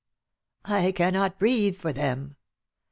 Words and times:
I 0.65 0.93
cannot 0.93 1.37
breathe 1.37 1.77
for 1.77 1.93
them 1.93 2.35